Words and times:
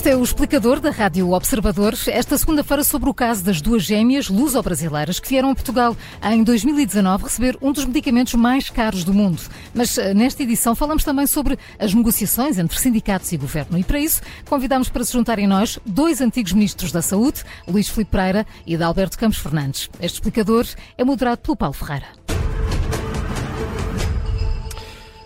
Este 0.00 0.08
é 0.08 0.16
o 0.16 0.24
explicador 0.24 0.80
da 0.80 0.88
Rádio 0.88 1.30
Observador. 1.32 1.92
Esta 2.06 2.38
segunda-feira 2.38 2.82
sobre 2.82 3.10
o 3.10 3.12
caso 3.12 3.44
das 3.44 3.60
duas 3.60 3.82
gêmeas 3.82 4.30
luso-brasileiras 4.30 5.20
que 5.20 5.28
vieram 5.28 5.50
a 5.50 5.54
Portugal 5.54 5.94
em 6.24 6.42
2019 6.42 7.24
receber 7.24 7.58
um 7.60 7.70
dos 7.70 7.84
medicamentos 7.84 8.32
mais 8.32 8.70
caros 8.70 9.04
do 9.04 9.12
mundo. 9.12 9.42
Mas 9.74 9.98
eh, 9.98 10.14
nesta 10.14 10.42
edição 10.42 10.74
falamos 10.74 11.04
também 11.04 11.26
sobre 11.26 11.58
as 11.78 11.92
negociações 11.92 12.58
entre 12.58 12.80
sindicatos 12.80 13.30
e 13.30 13.36
governo. 13.36 13.76
E 13.76 13.84
para 13.84 14.00
isso 14.00 14.22
convidamos 14.48 14.88
para 14.88 15.04
se 15.04 15.12
juntarem 15.12 15.46
nós 15.46 15.78
dois 15.84 16.22
antigos 16.22 16.54
ministros 16.54 16.92
da 16.92 17.02
Saúde, 17.02 17.44
Luís 17.68 17.86
Filipe 17.86 18.12
Pereira 18.12 18.46
e 18.66 18.82
Alberto 18.82 19.18
Campos 19.18 19.36
Fernandes. 19.36 19.90
Este 20.00 20.14
explicador 20.14 20.66
é 20.96 21.04
moderado 21.04 21.42
pelo 21.42 21.58
Paulo 21.58 21.74
Ferreira. 21.74 22.06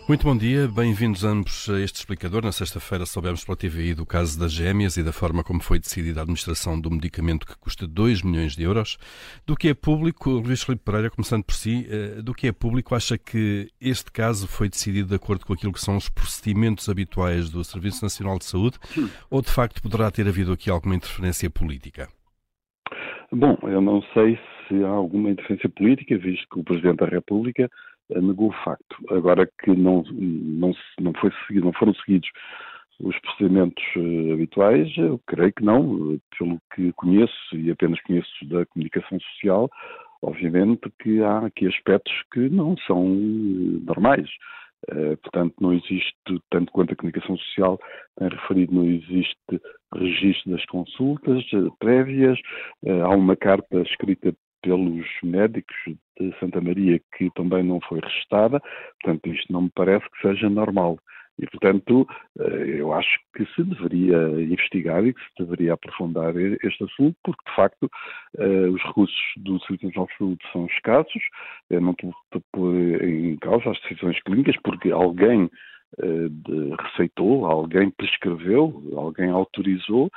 Muito 0.06 0.22
bom 0.22 0.36
dia, 0.36 0.68
bem-vindos 0.68 1.24
ambos 1.24 1.66
a 1.70 1.80
este 1.80 1.96
explicador. 1.96 2.44
Na 2.44 2.52
sexta-feira 2.52 3.06
soubemos 3.06 3.42
pela 3.42 3.56
TVI 3.56 3.94
do 3.94 4.04
caso 4.04 4.38
das 4.38 4.52
gêmeas 4.52 4.98
e 4.98 5.02
da 5.02 5.12
forma 5.12 5.42
como 5.42 5.62
foi 5.62 5.78
decidida 5.78 6.20
a 6.20 6.24
administração 6.24 6.78
do 6.78 6.90
medicamento 6.90 7.46
que 7.46 7.56
custa 7.58 7.86
2 7.86 8.20
milhões 8.22 8.54
de 8.54 8.64
euros. 8.64 8.98
Do 9.46 9.56
que 9.56 9.68
é 9.68 9.74
público, 9.74 10.28
Luís 10.28 10.62
Filipe 10.62 10.84
Pereira, 10.84 11.08
começando 11.08 11.42
por 11.42 11.54
si, 11.54 11.86
eh, 11.88 12.20
do 12.20 12.34
que 12.34 12.46
é 12.46 12.52
público, 12.52 12.94
acha 12.94 13.16
que 13.16 13.68
este 13.80 14.12
caso 14.12 14.46
foi 14.46 14.68
decidido 14.68 15.08
de 15.08 15.14
acordo 15.14 15.46
com 15.46 15.54
aquilo 15.54 15.72
que 15.72 15.80
são 15.80 15.96
os 15.96 16.10
procedimentos 16.10 16.86
habituais 16.90 17.48
do 17.48 17.64
Serviço 17.64 18.04
Nacional 18.04 18.38
de 18.38 18.44
Saúde 18.44 18.76
ou 19.30 19.40
de 19.40 19.50
facto 19.50 19.80
poderá 19.80 20.10
ter 20.10 20.28
havido 20.28 20.52
aqui 20.52 20.68
alguma 20.68 20.94
interferência 20.94 21.48
política? 21.48 22.08
Bom, 23.32 23.56
eu 23.62 23.80
não 23.80 24.02
sei 24.12 24.38
se 24.68 24.84
há 24.84 24.88
alguma 24.88 25.30
interferência 25.30 25.70
política, 25.70 26.18
visto 26.18 26.46
que 26.52 26.60
o 26.60 26.64
Presidente 26.64 26.98
da 26.98 27.06
República 27.06 27.70
negou 28.10 28.50
o 28.50 28.64
facto. 28.64 28.96
Agora 29.10 29.48
que 29.62 29.70
não, 29.70 30.02
não, 30.12 30.72
não, 31.00 31.12
foi 31.14 31.30
seguido, 31.46 31.66
não 31.66 31.72
foram 31.72 31.94
seguidos 31.94 32.28
os 33.00 33.18
procedimentos 33.20 33.84
uh, 33.96 34.32
habituais, 34.32 34.92
eu 34.96 35.20
creio 35.26 35.52
que 35.52 35.64
não, 35.64 36.18
pelo 36.38 36.58
que 36.74 36.92
conheço 36.92 37.34
e 37.52 37.70
apenas 37.70 38.00
conheço 38.02 38.30
da 38.48 38.64
comunicação 38.66 39.18
social, 39.20 39.70
obviamente 40.22 40.90
que 41.02 41.22
há 41.22 41.38
aqui 41.46 41.66
aspectos 41.66 42.12
que 42.32 42.48
não 42.48 42.76
são 42.86 43.04
uh, 43.04 43.84
normais. 43.84 44.28
Uh, 44.92 45.16
portanto, 45.22 45.54
não 45.60 45.72
existe, 45.72 46.14
tanto 46.50 46.70
quanto 46.70 46.92
a 46.92 46.96
comunicação 46.96 47.36
social 47.38 47.80
tem 48.18 48.28
referido, 48.28 48.74
não 48.74 48.84
existe 48.84 49.38
registro 49.94 50.52
das 50.52 50.64
consultas 50.66 51.42
prévias, 51.78 52.38
há 53.02 53.08
uma 53.10 53.36
carta 53.36 53.80
escrita 53.80 54.34
pelos 54.64 55.06
médicos 55.22 55.76
de 56.18 56.34
Santa 56.40 56.60
Maria 56.60 56.98
que 57.16 57.30
também 57.34 57.62
não 57.62 57.80
foi 57.82 58.00
registada, 58.00 58.60
portanto 59.02 59.28
isto 59.28 59.52
não 59.52 59.62
me 59.62 59.70
parece 59.74 60.04
que 60.10 60.28
seja 60.28 60.48
normal. 60.48 60.98
E, 61.36 61.46
portanto, 61.50 62.06
eh, 62.38 62.76
eu 62.78 62.92
acho 62.92 63.18
que 63.34 63.44
se 63.54 63.64
deveria 63.64 64.16
investigar 64.40 65.04
e 65.04 65.12
que 65.12 65.20
se 65.20 65.44
deveria 65.44 65.74
aprofundar 65.74 66.32
este 66.36 66.84
assunto, 66.84 67.16
porque, 67.24 67.42
de 67.50 67.56
facto, 67.56 67.90
eh, 68.38 68.68
os 68.68 68.80
recursos 68.84 69.16
do 69.38 69.58
Serviço 69.60 69.86
Nacional 69.86 70.06
de 70.06 70.16
Saúde 70.16 70.52
são 70.52 70.66
escassos, 70.66 71.22
não 71.70 71.90
estou 71.90 72.14
a 72.36 72.38
pôr 72.52 73.02
em 73.02 73.36
causa 73.38 73.68
as 73.68 73.80
decisões 73.80 74.22
clínicas, 74.22 74.56
porque 74.62 74.92
alguém 74.92 75.50
eh, 76.02 76.76
receitou, 76.82 77.46
alguém 77.46 77.88
prescreveu, 77.90 78.82
alguém 78.96 79.30
autorizou 79.30 80.10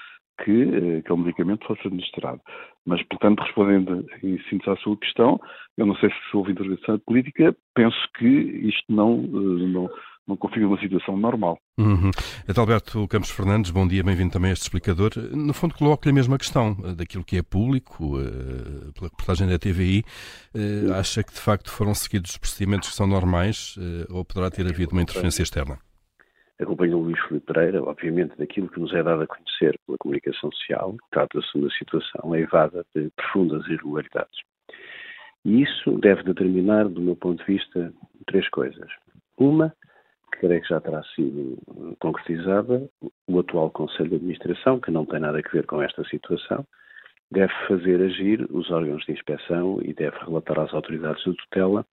que 0.43 0.97
aquele 0.99 1.19
medicamento 1.19 1.65
fosse 1.65 1.81
administrado. 1.85 2.41
Mas, 2.85 3.03
portanto, 3.03 3.41
respondendo 3.41 4.05
em 4.23 4.39
síntese 4.49 4.69
à 4.69 4.75
sua 4.77 4.97
questão, 4.97 5.39
eu 5.77 5.85
não 5.85 5.95
sei 5.97 6.09
se 6.09 6.37
houve 6.37 6.51
intervenção 6.51 6.97
política, 6.99 7.55
penso 7.75 7.97
que 8.17 8.25
isto 8.25 8.85
não, 8.89 9.19
uh, 9.19 9.67
não, 9.67 9.89
não 10.27 10.37
configura 10.37 10.69
uma 10.69 10.79
situação 10.79 11.17
normal. 11.17 11.57
Uhum. 11.77 12.11
Adalberto 12.47 13.07
Campos 13.07 13.29
Fernandes, 13.29 13.71
bom 13.71 13.87
dia, 13.87 14.03
bem-vindo 14.03 14.31
também 14.31 14.51
a 14.51 14.53
este 14.53 14.63
explicador. 14.63 15.11
No 15.33 15.53
fundo, 15.53 15.75
coloco-lhe 15.75 16.11
a 16.11 16.15
mesma 16.15 16.37
questão 16.37 16.77
eh, 16.83 16.95
daquilo 16.95 17.23
que 17.23 17.37
é 17.37 17.43
público, 17.43 18.13
pela 18.95 19.09
reportagem 19.09 19.47
da 19.47 19.59
TVI. 19.59 20.03
Acha 20.97 21.23
que, 21.23 21.33
de 21.33 21.39
facto, 21.39 21.69
foram 21.69 21.93
seguidos 21.93 22.31
os 22.31 22.37
procedimentos 22.37 22.89
que 22.89 22.95
são 22.95 23.05
normais 23.05 23.75
ou 24.09 24.25
poderá 24.25 24.49
ter 24.49 24.65
havido 24.65 24.93
uma 24.93 25.01
interferência 25.01 25.43
externa? 25.43 25.77
Acompanho 26.59 26.97
o 26.97 27.03
Luís 27.03 27.19
Filipe 27.27 27.53
Pereira, 27.53 27.83
obviamente, 27.83 28.37
daquilo 28.37 28.69
que 28.69 28.79
nos 28.79 28.93
é 28.93 29.03
dado 29.03 29.23
a 29.23 29.27
conhecer 29.27 29.79
pela 29.85 29.97
comunicação 29.97 30.51
social, 30.51 30.95
trata-se 31.11 31.51
de 31.53 31.59
uma 31.59 31.71
situação 31.71 32.29
levada 32.29 32.85
de 32.95 33.09
profundas 33.15 33.65
irregularidades. 33.67 34.39
E 35.45 35.61
isso 35.61 35.97
deve 35.99 36.23
determinar, 36.23 36.89
do 36.89 37.01
meu 37.01 37.15
ponto 37.15 37.39
de 37.45 37.53
vista, 37.53 37.93
três 38.25 38.49
coisas. 38.49 38.89
Uma, 39.37 39.73
que 40.33 40.39
creio 40.39 40.61
que 40.61 40.67
já 40.67 40.81
terá 40.81 41.03
sido 41.15 41.57
concretizada, 41.99 42.89
o 43.27 43.39
atual 43.39 43.69
Conselho 43.69 44.09
de 44.09 44.15
Administração, 44.15 44.79
que 44.79 44.91
não 44.91 45.05
tem 45.05 45.19
nada 45.19 45.39
a 45.39 45.51
ver 45.51 45.65
com 45.65 45.81
esta 45.81 46.03
situação, 46.05 46.65
deve 47.31 47.53
fazer 47.67 48.01
agir 48.01 48.45
os 48.49 48.71
órgãos 48.71 49.05
de 49.05 49.11
inspeção 49.11 49.79
e 49.83 49.93
deve 49.93 50.17
relatar 50.17 50.59
às 50.59 50.73
autoridades 50.73 51.23
de 51.23 51.35
tutela 51.35 51.85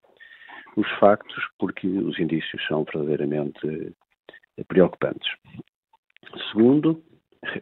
os 0.77 0.91
factos, 0.99 1.45
porque 1.59 1.87
os 1.87 2.19
indícios 2.19 2.65
são 2.67 2.85
verdadeiramente 2.85 3.95
preocupantes. 4.63 5.29
Segundo, 6.51 7.03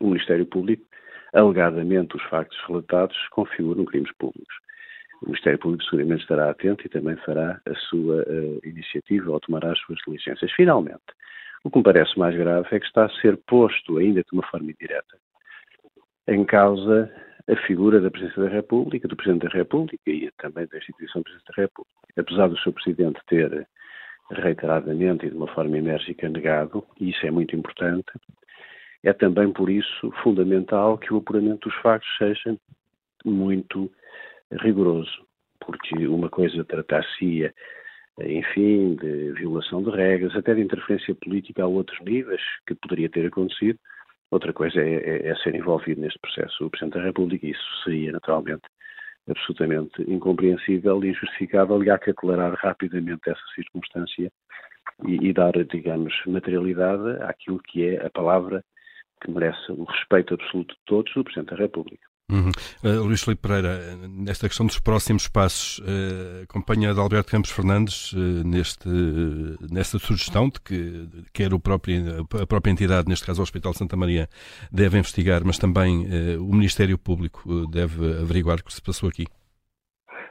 o 0.01 0.09
Ministério 0.09 0.47
Público, 0.47 0.85
alegadamente, 1.33 2.17
os 2.17 2.23
factos 2.25 2.59
relatados 2.67 3.17
configuram 3.31 3.85
crimes 3.85 4.13
públicos. 4.19 4.55
O 5.23 5.27
Ministério 5.27 5.59
Público 5.59 5.85
seguramente 5.85 6.23
estará 6.23 6.51
atento 6.51 6.85
e 6.85 6.91
também 6.91 7.17
fará 7.19 7.61
a 7.67 7.75
sua 7.89 8.23
uh, 8.23 8.61
iniciativa 8.65 9.31
ou 9.31 9.41
tomará 9.41 9.73
as 9.73 9.79
suas 9.81 9.99
diligências. 10.05 10.51
Finalmente, 10.53 11.01
o 11.65 11.71
que 11.71 11.79
me 11.79 11.85
parece 11.85 12.19
mais 12.19 12.37
grave 12.37 12.67
é 12.73 12.81
que 12.81 12.87
está 12.87 13.05
a 13.05 13.21
ser 13.21 13.37
posto, 13.47 13.99
ainda 13.99 14.21
de 14.21 14.29
uma 14.33 14.45
forma 14.49 14.71
indireta, 14.71 15.17
em 16.27 16.45
causa 16.45 17.11
a 17.49 17.57
figura 17.67 18.01
da 18.01 18.11
Presidência 18.11 18.43
da 18.43 18.49
República, 18.49 19.07
do 19.07 19.17
Presidente 19.17 19.47
da 19.47 19.59
República 19.59 20.11
e 20.11 20.31
também 20.39 20.67
da 20.67 20.79
instituição 20.79 21.23
Presidente 21.23 21.47
da 21.57 21.63
República. 21.63 21.99
Apesar 22.17 22.49
do 22.49 22.59
seu 22.59 22.73
Presidente 22.73 23.21
ter 23.27 23.67
reiteradamente 24.31 25.27
e 25.27 25.31
de 25.31 25.37
uma 25.37 25.49
forma 25.49 25.77
enérgica 25.77 26.29
negado, 26.29 26.85
e 27.01 27.11
isso 27.11 27.27
é 27.27 27.31
muito 27.31 27.55
importante. 27.55 28.11
É 29.03 29.13
também 29.13 29.53
por 29.53 29.69
isso 29.69 30.13
fundamental 30.23 30.97
que 30.97 31.13
o 31.13 31.19
apuramento 31.19 31.69
dos 31.69 31.79
factos 31.81 32.09
seja 32.17 32.57
muito 33.25 33.91
rigoroso, 34.61 35.27
porque 35.61 36.07
uma 36.07 36.29
coisa 36.29 36.65
tratar-se-ia, 36.65 37.53
enfim, 38.21 38.95
de 38.97 39.33
violação 39.33 39.83
de 39.83 39.91
regras, 39.91 40.37
até 40.37 40.55
de 40.55 40.61
interferência 40.61 41.15
política 41.15 41.63
a 41.63 41.67
outros 41.67 41.99
níveis 42.01 42.43
que 42.67 42.75
poderia 42.75 43.09
ter 43.09 43.27
acontecido. 43.27 43.79
Outra 44.31 44.53
coisa 44.53 44.81
é, 44.81 44.95
é, 44.95 45.29
é 45.29 45.37
ser 45.37 45.55
envolvido 45.55 46.01
neste 46.01 46.19
processo 46.19 46.65
o 46.65 46.71
Presidente 46.71 46.95
da 46.95 47.05
República, 47.05 47.47
e 47.47 47.51
isso 47.51 47.83
seria 47.85 48.13
naturalmente 48.13 48.63
absolutamente 49.29 50.03
incompreensível 50.03 51.03
e 51.05 51.11
injustificável 51.11 51.83
e 51.83 51.91
há 51.91 51.99
que 51.99 52.11
aclarar 52.11 52.55
rapidamente 52.55 53.29
essa 53.29 53.43
circunstância 53.55 54.31
e, 55.07 55.29
e, 55.29 55.33
dar, 55.33 55.53
digamos, 55.65 56.15
materialidade 56.27 57.23
àquilo 57.23 57.61
que 57.61 57.87
é 57.89 58.07
a 58.07 58.11
palavra 58.11 58.65
que 59.23 59.31
merece 59.31 59.71
o 59.71 59.85
respeito 59.85 60.35
absoluto 60.35 60.75
de 60.75 60.81
todos 60.87 61.13
do 61.15 61.25
Presidente 61.25 61.51
da 61.51 61.57
República. 61.57 62.12
Uhum. 62.33 62.51
Uh, 62.83 63.05
Luís 63.05 63.23
Felipe 63.23 63.43
Pereira, 63.47 63.79
nesta 64.09 64.49
questão 64.49 64.65
dos 64.65 64.81
próximos 64.81 65.29
passos, 65.29 65.81
uh, 65.81 66.43
acompanha 66.45 66.95
de 66.95 66.99
Alberto 66.99 67.31
Campos 67.31 67.51
Fernandes 67.51 68.13
uh, 68.15 68.17
neste, 68.43 68.89
nesta 69.71 69.99
sugestão 69.99 70.49
de 70.49 70.59
que 70.61 71.07
quer 71.35 71.53
o 71.53 71.61
próprio, 71.61 72.27
a 72.41 72.47
própria 72.47 72.73
entidade, 72.73 73.07
neste 73.07 73.27
caso 73.27 73.41
o 73.41 73.43
Hospital 73.43 73.75
Santa 73.75 73.97
Maria, 73.97 74.29
deve 74.73 74.99
investigar, 74.99 75.43
mas 75.45 75.59
também 75.59 76.07
o 76.39 76.55
Ministério 76.55 76.97
Público 76.97 77.67
deve 77.67 78.21
averiguar 78.21 78.59
o 78.59 78.65
que 78.65 78.73
se 78.73 78.81
passou 78.81 79.09
aqui? 79.09 79.27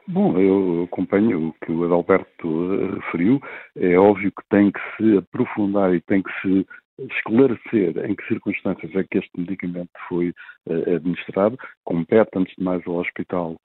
Bom, 0.08 0.38
eu 0.40 0.84
acompanho 0.84 1.50
o 1.50 1.54
que 1.64 1.72
o 1.72 1.86
Adalberto 1.86 2.96
referiu. 2.96 3.40
É 3.76 3.98
óbvio 3.98 4.32
que 4.32 4.44
tem 4.50 4.72
que 4.72 4.80
se 4.98 5.18
aprofundar 5.18 5.94
e 5.94 6.02
tem 6.02 6.24
que 6.24 6.32
se 6.42 6.66
esclarecer 7.10 7.98
em 8.06 8.16
que 8.16 8.28
circunstâncias 8.28 8.96
é 8.96 9.04
que 9.04 9.18
este 9.18 9.32
medicamento 9.38 9.90
foi 10.08 10.30
uh, 10.68 10.96
administrado, 10.96 11.58
compete 11.84 12.30
antes 12.36 12.56
de 12.56 12.64
mais 12.64 12.86
ao 12.88 12.96
hospital 12.96 13.56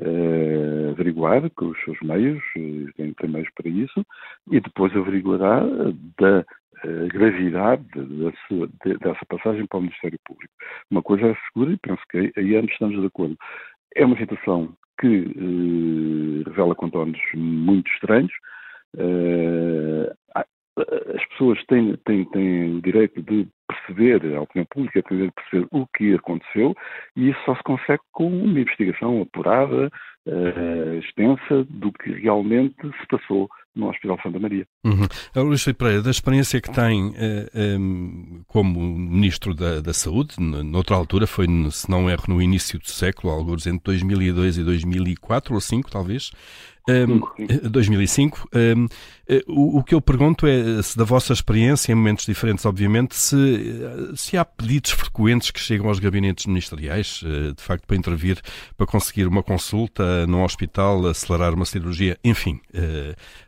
uh, 0.00 0.90
averiguar 0.90 1.48
com 1.50 1.66
os 1.66 1.84
seus 1.84 1.98
meios, 2.00 2.42
tem, 2.96 3.12
tem 3.14 3.30
meios 3.30 3.48
para 3.54 3.68
isso, 3.68 4.04
e 4.50 4.60
depois 4.60 4.94
averiguará 4.96 5.60
da 6.18 6.40
uh, 6.40 7.08
gravidade 7.08 7.84
dessa, 7.84 8.72
de, 8.84 8.98
dessa 8.98 9.26
passagem 9.28 9.66
para 9.66 9.78
o 9.78 9.82
Ministério 9.82 10.18
Público. 10.24 10.52
Uma 10.90 11.02
coisa 11.02 11.26
é 11.26 11.36
segura 11.48 11.72
e 11.72 11.78
penso 11.78 12.02
que 12.10 12.32
aí 12.36 12.56
ambos 12.56 12.72
estamos 12.72 13.00
de 13.00 13.06
acordo. 13.06 13.36
É 13.96 14.04
uma 14.04 14.16
situação 14.16 14.74
que 15.00 16.42
revela 16.46 16.74
contornos 16.74 17.20
muito 17.34 17.90
estranhos. 17.90 18.32
Uh, 18.94 20.08
as 20.76 21.24
pessoas 21.28 21.64
têm, 21.66 21.96
têm, 22.04 22.24
têm 22.26 22.76
o 22.76 22.82
direito 22.82 23.22
de 23.22 23.46
perceber, 23.68 24.34
a 24.34 24.42
opinião 24.42 24.66
pública 24.70 25.02
tem 25.02 25.16
o 25.16 25.20
direito 25.20 25.34
de 25.36 25.42
perceber 25.42 25.68
o 25.70 25.86
que 25.86 26.14
aconteceu 26.14 26.74
e 27.16 27.30
isso 27.30 27.38
só 27.44 27.54
se 27.54 27.62
consegue 27.62 28.02
com 28.12 28.26
uma 28.26 28.60
investigação 28.60 29.22
apurada, 29.22 29.90
uh, 30.26 30.98
extensa, 30.98 31.64
do 31.68 31.92
que 31.92 32.10
realmente 32.12 32.76
se 32.82 33.06
passou 33.08 33.48
no 33.74 33.88
Hospital 33.88 34.18
Santa 34.22 34.38
Maria. 34.38 34.66
Uhum. 34.84 35.06
Luís 35.44 35.62
Filipe 35.62 35.78
Pereira, 35.78 36.02
da 36.02 36.10
experiência 36.10 36.60
que 36.60 36.72
tem 36.72 37.08
uh, 37.08 37.14
eh, 37.52 37.76
um, 37.76 38.42
como 38.46 38.80
Ministro 38.80 39.52
da, 39.52 39.80
da 39.80 39.92
Saúde, 39.92 40.36
noutra 40.38 40.94
altura, 40.94 41.26
foi, 41.26 41.46
se 41.70 41.90
não 41.90 42.08
erro, 42.08 42.24
no 42.28 42.40
início 42.40 42.78
do 42.78 42.88
século, 42.88 43.32
alguns 43.32 43.66
entre 43.66 43.82
2002 43.84 44.58
e 44.58 44.64
2004 44.64 45.52
ou 45.52 45.58
2005, 45.58 45.90
talvez, 45.90 46.30
um, 46.88 47.68
2005. 47.70 48.48
Um, 48.54 48.86
o, 49.48 49.78
o, 49.78 49.84
que 49.84 49.94
eu 49.94 50.00
pergunto 50.00 50.46
é 50.46 50.82
se, 50.82 50.96
da 50.96 51.04
vossa 51.04 51.32
experiência, 51.32 51.92
em 51.92 51.94
momentos 51.94 52.26
diferentes, 52.26 52.66
obviamente, 52.66 53.14
se, 53.14 53.36
se 54.14 54.36
há 54.36 54.44
pedidos 54.44 54.90
frequentes 54.90 55.50
que 55.50 55.60
chegam 55.60 55.88
aos 55.88 55.98
gabinetes 55.98 56.46
ministeriais, 56.46 57.22
de 57.56 57.62
facto, 57.62 57.86
para 57.86 57.96
intervir, 57.96 58.40
para 58.76 58.86
conseguir 58.86 59.26
uma 59.26 59.42
consulta 59.42 60.26
num 60.26 60.44
hospital, 60.44 61.06
acelerar 61.06 61.54
uma 61.54 61.64
cirurgia, 61.64 62.18
enfim, 62.22 62.60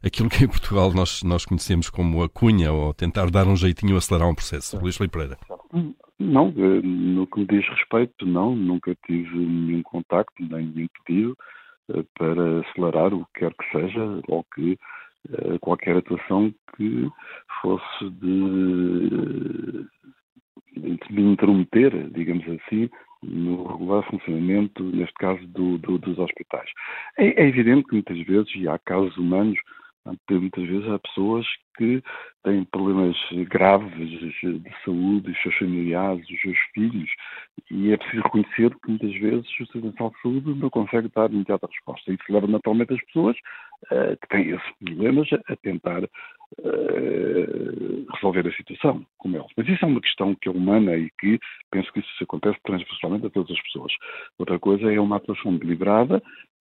aquilo 0.03 0.31
que 0.31 0.45
em 0.45 0.49
Portugal 0.49 0.93
nós, 0.93 1.23
nós 1.23 1.45
conhecemos 1.45 1.91
como 1.91 2.23
a 2.23 2.29
cunha 2.29 2.73
ou 2.73 2.95
tentar 2.95 3.31
dar 3.31 3.47
um 3.47 3.57
jeitinho 3.57 3.97
acelerar 3.97 4.29
um 4.29 4.35
processo. 4.35 4.79
Luís 4.79 4.97
Felipe 4.97 5.19
Pereira. 5.19 5.39
Não, 6.19 6.51
no 6.51 7.27
que 7.27 7.41
me 7.41 7.47
diz 7.47 7.69
respeito, 7.69 8.25
não, 8.25 8.57
nunca 8.57 8.97
tive 9.07 9.37
nenhum 9.37 9.83
contacto, 9.83 10.35
nem 10.41 10.67
nenhum 10.67 10.89
pedido. 11.05 11.37
Eh, 11.95 12.05
para 12.19 12.61
acelerar 12.61 13.15
o 13.15 13.25
que 13.27 13.41
quer 13.41 13.55
que 13.55 13.71
seja, 13.71 14.21
ou 14.29 14.45
que 14.55 14.79
eh, 15.31 15.59
qualquer 15.61 15.97
atuação 15.97 16.53
que 16.77 17.09
fosse 17.63 18.11
de, 18.11 19.87
de 20.75 21.21
intrometer, 21.21 22.11
digamos 22.11 22.45
assim, 22.49 22.91
no 23.23 23.67
regular 23.67 24.03
funcionamento, 24.11 24.83
neste 24.83 25.15
caso, 25.15 25.47
do, 25.49 25.79
do, 25.79 25.99
dos 25.99 26.19
hospitais. 26.19 26.69
É, 27.19 27.43
é, 27.43 27.49
evidente 27.49 27.87
que 27.87 27.95
muitas 27.95 28.21
vezes, 28.27 28.55
e 28.57 28.69
há 28.69 28.79
casos 28.79 29.17
humanos, 29.17 29.59
muitas 30.31 30.67
vezes 30.67 30.89
há 30.89 30.99
pessoas 30.99 31.47
que 31.77 32.03
têm 32.43 32.65
problemas 32.65 33.17
graves 33.49 34.11
de 34.43 34.63
saúde, 34.85 35.31
os 35.31 35.43
seus 35.43 35.55
familiares, 35.57 36.29
os 36.29 36.41
seus 36.41 36.59
filhos, 36.73 37.11
e 37.71 37.93
é 37.93 37.97
preciso 37.97 38.23
reconhecer 38.23 38.71
que 38.71 38.89
muitas 38.89 39.13
vezes 39.13 39.47
o 39.47 39.57
Sistema 39.57 39.87
Nacional 39.87 40.11
de 40.11 40.23
Saúde 40.23 40.61
não 40.61 40.71
consegue 40.71 41.11
dar 41.15 41.31
imediata 41.31 41.67
resposta. 41.67 42.13
Isso 42.13 42.23
leva 42.31 42.47
naturalmente 42.47 42.95
as 42.95 43.05
pessoas 43.07 43.37
uh, 43.91 44.17
que 44.21 44.29
têm 44.29 44.51
esses 44.51 44.73
problemas 44.85 45.29
a 45.33 45.57
tentar 45.57 46.05
uh, 46.05 48.07
resolver 48.15 48.47
a 48.47 48.53
situação, 48.53 49.05
como 49.19 49.37
eles. 49.37 49.51
Mas 49.57 49.69
isso 49.69 49.85
é 49.85 49.89
uma 49.89 50.01
questão 50.01 50.35
que 50.35 50.49
é 50.49 50.53
humana 50.53 50.97
e 50.97 51.11
que 51.19 51.39
penso 51.71 51.93
que 51.93 52.01
isso 52.01 52.11
acontece 52.23 52.59
transversalmente 52.65 53.27
a 53.27 53.31
todas 53.31 53.51
as 53.51 53.63
pessoas. 53.63 53.93
Outra 54.39 54.59
coisa 54.59 54.93
é 54.93 55.01
uma 55.01 55.17
atuação 55.17 55.57
deliberada 55.57 56.23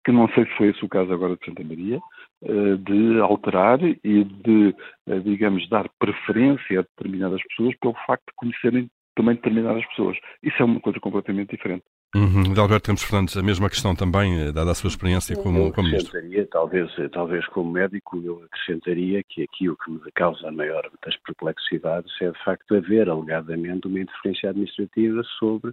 que 0.06 0.12
não 0.12 0.28
sei 0.30 0.46
se 0.46 0.56
foi 0.56 0.70
esse 0.70 0.84
o 0.84 0.90
caso 0.90 1.12
agora 1.12 1.36
de 1.36 1.46
Santa 1.46 1.64
Maria, 1.64 2.00
de 2.42 3.20
alterar 3.20 3.80
e 3.84 4.24
de, 4.24 4.76
eh, 5.08 5.20
digamos, 5.20 5.68
dar 5.70 5.90
preferência 6.00 6.80
a 6.80 6.84
determinadas 6.84 7.42
pessoas 7.50 7.76
pelo 7.82 7.96
facto 8.08 8.26
de 8.28 8.36
conhecerem 8.36 8.90
também 9.16 9.36
determinadas 9.36 9.86
pessoas. 9.88 10.18
Isso 10.42 10.56
é 10.62 10.66
uma 10.66 10.80
coisa 10.80 11.00
completamente 11.00 11.56
diferente. 11.56 11.84
Uhum. 12.16 12.54
De 12.54 12.60
Alberto 12.60 12.88
Campos 12.88 13.04
Fernandes, 13.04 13.38
a 13.38 13.44
mesma 13.44 13.70
questão 13.70 13.94
também, 13.94 14.40
eh, 14.40 14.52
dada 14.52 14.72
a 14.72 14.76
sua 14.76 14.88
experiência 14.88 15.36
como, 15.36 15.72
como 15.74 15.88
ministro. 15.90 16.20
Talvez, 16.50 16.92
talvez 17.12 17.46
como 17.48 17.72
médico, 17.72 18.20
eu 18.24 18.42
acrescentaria 18.46 19.22
que 19.28 19.44
aqui 19.44 19.70
o 19.70 19.76
que 19.76 19.92
me 19.92 20.12
causa 20.16 20.48
a 20.48 20.52
maior 20.52 20.90
das 21.06 21.16
perplexidades 21.18 22.12
é 22.22 22.32
de 22.32 22.44
facto 22.44 22.76
haver 22.76 23.10
alegadamente 23.10 23.88
uma 23.88 24.00
interferência 24.00 24.50
administrativa 24.50 25.22
sobre 25.38 25.72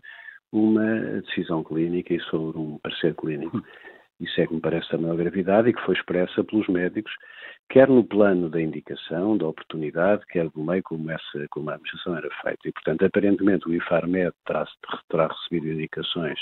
uma 0.53 1.23
decisão 1.23 1.63
clínica 1.65 2.13
e 2.13 2.21
sobre 2.23 2.59
um 2.59 2.79
parecer 2.79 3.15
clínico. 3.15 3.63
Isso 4.21 4.41
é 4.41 4.47
que 4.47 4.55
me 4.55 4.61
parece 4.61 4.95
a 4.95 4.99
maior 4.99 5.17
gravidade 5.17 5.69
e 5.69 5.75
que 5.75 5.85
foi 5.85 5.95
expressa 5.95 6.43
pelos 6.43 6.67
médicos, 6.69 7.13
quer 7.69 7.89
no 7.89 8.03
plano 8.03 8.49
da 8.49 8.61
indicação, 8.61 9.37
da 9.37 9.47
oportunidade, 9.47 10.25
quer 10.27 10.49
do 10.49 10.63
meio 10.63 10.83
como, 10.83 11.11
essa, 11.11 11.47
como 11.51 11.69
a 11.71 11.75
administração 11.75 12.17
era 12.17 12.31
feita. 12.43 12.69
E, 12.69 12.73
portanto, 12.73 13.05
aparentemente 13.05 13.69
o 13.69 13.75
IFARMED 13.75 14.33
terá, 14.47 14.67
terá 15.11 15.27
recebido 15.29 15.73
indicações 15.73 16.39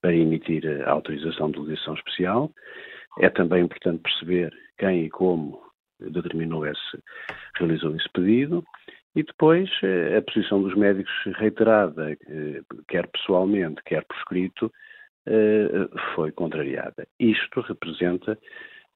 para 0.00 0.14
emitir 0.14 0.64
a 0.86 0.90
autorização 0.90 1.50
de 1.50 1.58
legislação 1.58 1.94
especial. 1.94 2.52
É 3.18 3.28
também 3.28 3.64
importante 3.64 4.02
perceber 4.02 4.52
quem 4.78 5.04
e 5.04 5.10
como 5.10 5.60
determinou 5.98 6.66
esse, 6.66 7.02
realizou 7.56 7.94
esse 7.96 8.08
pedido. 8.12 8.64
E 9.14 9.22
depois 9.22 9.70
eh, 9.82 10.18
a 10.18 10.22
posição 10.22 10.62
dos 10.62 10.74
médicos 10.76 11.12
reiterada, 11.38 12.12
eh, 12.12 12.60
quer 12.86 13.08
pessoalmente, 13.08 13.82
quer 13.86 14.04
por 14.04 14.16
escrito, 14.18 14.70
foi 16.14 16.30
contrariada. 16.32 17.06
Isto 17.18 17.60
representa, 17.60 18.38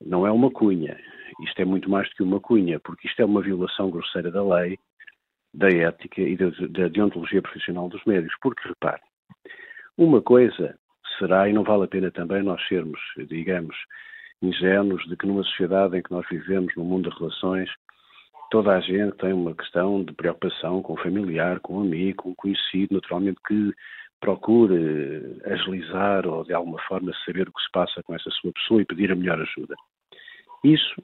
não 0.01 0.27
é 0.27 0.31
uma 0.31 0.51
cunha, 0.51 0.99
isto 1.43 1.61
é 1.61 1.65
muito 1.65 1.91
mais 1.91 2.09
do 2.11 2.17
que 2.17 2.23
uma 2.23 2.41
cunha, 2.41 2.79
porque 2.81 3.09
isto 3.09 3.21
é 3.21 3.25
uma 3.25 3.43
violação 3.43 3.91
grosseira 3.91 4.31
da 4.31 4.43
lei, 4.43 4.79
da 5.53 5.69
ética 5.69 6.21
e 6.21 6.37
da, 6.37 6.89
deontologia 6.89 7.43
profissional 7.43 7.89
dos 7.89 8.05
médicos. 8.05 8.37
Porque, 8.41 8.69
repare, 8.69 9.01
uma 9.99 10.23
coisa 10.23 10.79
será, 11.19 11.49
e 11.49 11.53
não 11.53 11.65
vale 11.65 11.85
a 11.85 11.89
pena 11.89 12.11
também 12.11 12.43
nós 12.43 12.67
sermos, 12.67 13.01
digamos, 13.29 13.77
ingênuos 14.43 15.07
de 15.09 15.17
que 15.17 15.27
numa 15.27 15.45
sociedade 15.45 15.99
em 15.99 16.03
que 16.03 16.11
nós 16.11 16.27
vivemos, 16.31 16.75
no 16.77 16.85
mundo 16.85 17.11
de 17.11 17.19
relações, 17.19 17.69
toda 18.51 18.77
a 18.77 18.81
gente 18.81 19.17
tem 19.19 19.33
uma 19.33 19.55
questão 19.55 20.03
de 20.03 20.13
preocupação 20.13 20.83
com 20.83 20.95
o 20.95 21.03
familiar, 21.03 21.61
com 21.61 21.79
o 21.79 21.81
amigo, 21.81 22.23
com 22.23 22.31
o 22.31 22.35
conhecido, 22.35 22.95
naturalmente 22.95 23.39
que 23.47 23.73
procure 24.21 25.41
agilizar 25.45 26.27
ou 26.27 26.45
de 26.45 26.53
alguma 26.53 26.81
forma 26.83 27.13
saber 27.25 27.49
o 27.49 27.53
que 27.53 27.63
se 27.63 27.71
passa 27.73 28.03
com 28.03 28.15
essa 28.15 28.31
sua 28.31 28.53
pessoa 28.53 28.83
e 28.83 28.85
pedir 28.85 29.11
a 29.11 29.17
melhor 29.17 29.41
ajuda. 29.41 29.75
Isso 30.63 31.03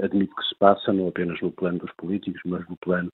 admito 0.00 0.34
que 0.34 0.44
se 0.44 0.54
passa 0.56 0.92
não 0.92 1.08
apenas 1.08 1.40
no 1.40 1.52
plano 1.52 1.78
dos 1.78 1.92
políticos, 1.96 2.40
mas 2.44 2.66
no 2.68 2.76
plano 2.78 3.12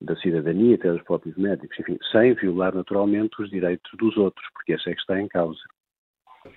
da 0.00 0.14
cidadania, 0.16 0.74
até 0.74 0.92
dos 0.92 1.02
próprios 1.02 1.36
médicos, 1.36 1.78
enfim, 1.78 1.98
sem 2.12 2.34
violar 2.34 2.74
naturalmente 2.74 3.40
os 3.40 3.48
direitos 3.50 3.90
dos 3.98 4.16
outros, 4.16 4.46
porque 4.52 4.74
essa 4.74 4.90
é 4.90 4.94
que 4.94 5.00
está 5.00 5.20
em 5.20 5.28
causa. 5.28 5.60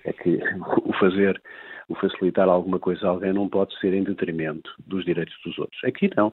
É 0.04 0.12
que 0.12 0.38
o 0.84 0.92
fazer, 0.98 1.40
o 1.88 1.94
facilitar 1.94 2.48
alguma 2.48 2.78
coisa 2.78 3.06
a 3.06 3.10
alguém 3.10 3.32
não 3.32 3.48
pode 3.48 3.78
ser 3.78 3.94
em 3.94 4.04
detrimento 4.04 4.70
dos 4.86 5.04
direitos 5.04 5.34
dos 5.44 5.58
outros. 5.58 5.82
Aqui 5.84 6.10
não. 6.14 6.32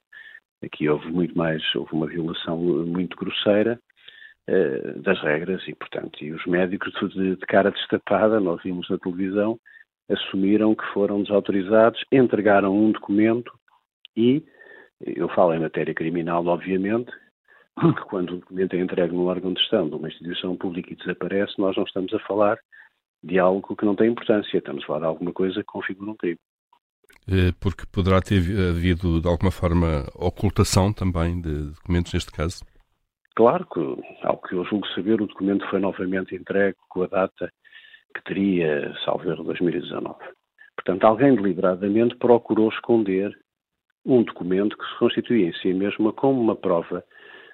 Aqui 0.63 0.89
houve 0.89 1.09
muito 1.11 1.37
mais, 1.37 1.63
houve 1.75 1.93
uma 1.93 2.07
violação 2.07 2.57
muito 2.57 3.15
grosseira 3.15 3.79
eh, 4.47 4.93
das 4.97 5.19
regras 5.21 5.61
e, 5.67 5.75
portanto, 5.75 6.23
e 6.23 6.31
os 6.31 6.45
médicos 6.45 6.93
de, 7.13 7.35
de 7.35 7.45
cara 7.47 7.69
destapada, 7.69 8.39
nós 8.39 8.61
vimos 8.63 8.89
na 8.89 8.97
televisão, 8.97 9.59
assumiram 10.09 10.73
que 10.73 10.85
foram 10.93 11.21
desautorizados, 11.21 12.01
entregaram 12.11 12.73
um 12.73 12.91
documento 12.91 13.51
e, 14.15 14.41
eu 15.01 15.27
falo 15.29 15.53
em 15.53 15.59
matéria 15.59 15.93
criminal, 15.93 16.45
obviamente, 16.47 17.11
quando 18.09 18.35
o 18.35 18.37
documento 18.37 18.73
é 18.73 18.79
entregue 18.79 19.13
no 19.13 19.25
órgão 19.25 19.53
de 19.53 19.59
gestão 19.59 19.89
de 19.89 19.95
uma 19.95 20.07
instituição 20.07 20.55
pública 20.55 20.93
e 20.93 20.95
desaparece, 20.95 21.53
nós 21.57 21.75
não 21.75 21.83
estamos 21.83 22.13
a 22.13 22.19
falar 22.19 22.57
de 23.21 23.37
algo 23.37 23.75
que 23.75 23.85
não 23.85 23.95
tem 23.95 24.11
importância, 24.11 24.57
estamos 24.57 24.83
a 24.83 24.87
falar 24.87 24.99
de 24.99 25.05
alguma 25.07 25.33
coisa 25.33 25.55
que 25.55 25.65
configura 25.65 26.11
um 26.11 26.15
crime. 26.15 26.39
Eh, 27.29 27.51
porque 27.59 27.83
poderá 27.91 28.21
ter 28.21 28.37
havido, 28.69 29.19
de 29.19 29.27
alguma 29.27 29.51
forma, 29.51 30.05
ocultação 30.15 30.93
também 30.93 31.41
de 31.41 31.71
documentos 31.71 32.13
neste 32.13 32.31
caso? 32.31 32.63
Claro 33.37 33.67
que, 33.67 33.79
ao 34.23 34.41
que 34.41 34.55
eu 34.55 34.65
julgo 34.65 34.87
saber, 34.95 35.21
o 35.21 35.27
documento 35.27 35.63
foi 35.69 35.79
novamente 35.79 36.33
entregue 36.33 36.75
com 36.89 37.03
a 37.03 37.07
data 37.07 37.53
que 38.15 38.23
teria, 38.23 38.91
salvo 39.05 39.29
erro, 39.29 39.43
2019. 39.43 40.17
Portanto, 40.75 41.03
alguém 41.03 41.35
deliberadamente 41.35 42.15
procurou 42.15 42.67
esconder 42.69 43.31
um 44.03 44.23
documento 44.23 44.75
que 44.75 44.83
se 44.87 44.97
constitui 44.97 45.43
em 45.43 45.53
si 45.53 45.71
mesmo 45.71 46.11
como 46.13 46.41
uma 46.41 46.55
prova 46.55 47.03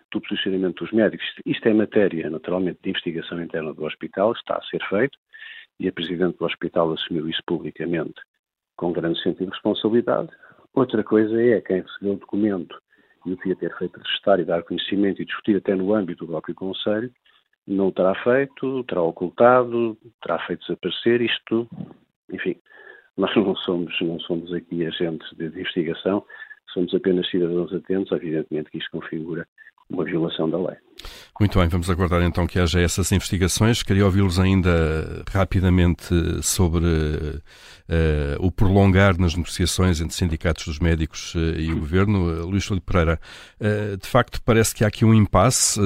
do 0.09 0.21
posicionamento 0.21 0.85
dos 0.85 0.93
médicos. 0.93 1.25
Isto 1.45 1.67
é 1.67 1.73
matéria, 1.73 2.29
naturalmente, 2.29 2.79
de 2.81 2.89
investigação 2.91 3.43
interna 3.43 3.73
do 3.73 3.83
hospital, 3.83 4.31
está 4.31 4.55
a 4.55 4.63
ser 4.63 4.81
feito, 4.87 5.19
e 5.81 5.89
a 5.89 5.91
Presidente 5.91 6.37
do 6.37 6.45
hospital 6.45 6.93
assumiu 6.93 7.27
isso 7.27 7.41
publicamente 7.45 8.21
com 8.77 8.93
grande 8.93 9.21
sentido 9.21 9.47
de 9.47 9.51
responsabilidade. 9.51 10.29
Outra 10.73 11.03
coisa 11.03 11.41
é 11.41 11.59
quem 11.59 11.81
recebeu 11.81 12.13
o 12.13 12.19
documento 12.19 12.81
e 13.25 13.33
o 13.33 13.35
devia 13.37 13.55
ter 13.55 13.75
feito 13.77 13.97
registrar 13.99 14.39
e 14.39 14.45
dar 14.45 14.63
conhecimento 14.63 15.21
e 15.21 15.25
discutir 15.25 15.55
até 15.55 15.75
no 15.75 15.93
âmbito 15.93 16.25
do 16.25 16.31
próprio 16.31 16.55
Conselho, 16.55 17.11
não 17.65 17.87
o 17.87 17.91
terá 17.91 18.13
feito, 18.23 18.83
terá 18.83 19.01
ocultado, 19.01 19.97
terá 20.21 20.39
feito 20.45 20.61
desaparecer 20.61 21.21
isto, 21.21 21.67
enfim, 22.31 22.55
nós 23.17 23.33
não 23.35 23.55
somos, 23.57 23.93
não 24.01 24.19
somos 24.19 24.53
aqui 24.53 24.85
agentes 24.85 25.29
de 25.37 25.45
investigação, 25.45 26.25
somos 26.73 26.93
apenas 26.93 27.29
cidadãos 27.29 27.73
atentos, 27.73 28.11
evidentemente 28.11 28.71
que 28.71 28.79
isto 28.79 28.91
configura 28.91 29.47
uma 29.89 30.03
violação 30.03 30.49
da 30.49 30.57
lei. 30.57 30.77
Muito 31.39 31.57
bem, 31.57 31.67
vamos 31.67 31.89
aguardar 31.89 32.21
então 32.21 32.45
que 32.45 32.59
haja 32.59 32.79
essas 32.79 33.11
investigações. 33.11 33.81
Queria 33.81 34.05
ouvi-los 34.05 34.39
ainda 34.39 35.23
rapidamente 35.31 36.13
sobre 36.43 36.85
uh, 36.85 37.41
o 38.37 38.51
prolongar 38.51 39.17
nas 39.17 39.35
negociações 39.35 39.99
entre 39.99 40.15
sindicatos 40.15 40.65
dos 40.65 40.77
médicos 40.77 41.33
uh, 41.33 41.39
e 41.57 41.71
o 41.71 41.79
governo. 41.79 42.43
Uh, 42.43 42.45
Luís 42.45 42.63
Filipe 42.63 42.85
Pereira, 42.85 43.19
de 43.99 44.07
facto 44.07 44.41
parece 44.43 44.75
que 44.75 44.83
há 44.83 44.87
aqui 44.87 45.03
um 45.03 45.13
impasse 45.13 45.79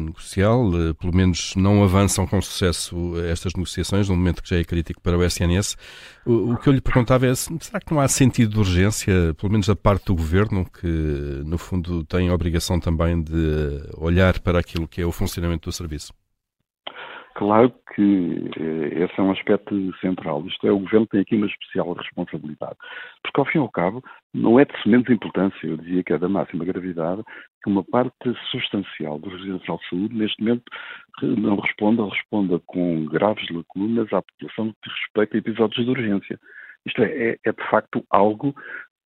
negocial, 0.00 0.70
pelo 0.98 1.14
menos 1.14 1.54
não 1.54 1.82
avançam 1.82 2.26
com 2.26 2.40
sucesso 2.40 3.14
estas 3.30 3.52
negociações, 3.54 4.08
no 4.08 4.16
momento 4.16 4.42
que 4.42 4.48
já 4.48 4.56
é 4.56 4.64
crítico 4.64 5.00
para 5.02 5.18
o 5.18 5.22
SNS. 5.22 5.76
O, 6.24 6.52
o 6.52 6.56
que 6.56 6.68
eu 6.68 6.72
lhe 6.72 6.80
perguntava 6.80 7.26
é, 7.26 7.34
será 7.34 7.80
que 7.80 7.92
não 7.92 8.00
há 8.00 8.08
sentido 8.08 8.52
de 8.52 8.58
urgência, 8.58 9.34
pelo 9.34 9.50
menos 9.50 9.66
da 9.66 9.76
parte 9.76 10.06
do 10.06 10.14
governo, 10.14 10.64
que 10.64 10.86
no 11.44 11.58
fundo 11.58 12.04
tem 12.04 12.28
a 12.28 12.34
obrigação 12.34 12.78
também 12.78 13.20
de 13.20 13.82
olhar 13.98 14.38
para 14.38 14.61
aquilo 14.62 14.88
que 14.88 15.02
é 15.02 15.06
o 15.06 15.12
funcionamento 15.12 15.68
do 15.68 15.72
serviço? 15.72 16.12
Claro 17.34 17.72
que 17.94 18.50
eh, 18.58 19.04
esse 19.04 19.18
é 19.18 19.22
um 19.22 19.32
aspecto 19.32 19.74
central. 19.98 20.44
Isto 20.46 20.66
é, 20.66 20.72
o 20.72 20.80
Governo 20.80 21.06
tem 21.06 21.20
aqui 21.20 21.34
uma 21.34 21.46
especial 21.46 21.92
responsabilidade. 21.92 22.76
Porque, 23.22 23.40
ao 23.40 23.46
fim 23.46 23.58
e 23.58 23.60
ao 23.60 23.70
cabo, 23.70 24.02
não 24.34 24.60
é 24.60 24.64
de 24.64 24.72
menos 24.86 25.08
importância, 25.08 25.66
eu 25.66 25.76
dizia 25.78 26.04
que 26.04 26.12
é 26.12 26.18
da 26.18 26.28
máxima 26.28 26.64
gravidade, 26.64 27.22
que 27.62 27.70
uma 27.70 27.82
parte 27.82 28.34
substancial 28.50 29.18
do 29.18 29.30
Regime 29.30 29.52
Nacional 29.52 29.78
de 29.78 29.88
Saúde, 29.88 30.14
neste 30.14 30.42
momento, 30.42 30.64
não 31.22 31.56
responda 31.56 32.02
ou 32.02 32.10
responda 32.10 32.60
com 32.66 33.06
graves 33.06 33.48
lacunas 33.50 34.12
à 34.12 34.20
população 34.22 34.74
que 34.82 34.90
respeita 34.90 35.38
episódios 35.38 35.84
de 35.84 35.90
urgência. 35.90 36.38
Isto 36.84 37.02
é, 37.02 37.30
é, 37.30 37.38
é 37.44 37.52
de 37.52 37.70
facto 37.70 38.04
algo 38.10 38.54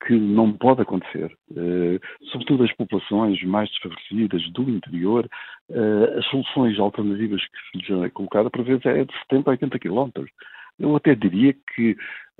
que 0.04 0.14
não 0.14 0.52
pode 0.52 0.82
acontecer. 0.82 1.32
Uh, 1.50 1.98
sobretudo 2.30 2.64
as 2.64 2.72
populações 2.72 3.42
mais 3.42 3.68
desfavorecidas 3.70 4.42
do 4.52 4.68
interior, 4.68 5.28
uh, 5.70 6.18
as 6.18 6.26
soluções 6.26 6.78
alternativas 6.78 7.42
que 7.42 7.80
se 7.82 7.92
lhes 7.92 8.04
é 8.04 8.10
colocada, 8.10 8.50
por 8.50 8.64
vezes, 8.64 8.84
é 8.86 9.04
de 9.04 9.12
70 9.30 9.50
a 9.50 9.52
80 9.52 9.78
quilómetros. 9.78 10.30
Eu 10.78 10.94
até 10.94 11.14
diria 11.14 11.54
que, 11.74 11.96